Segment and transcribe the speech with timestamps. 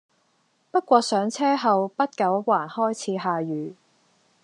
[0.71, 3.75] 不過上車後不久還開始下雨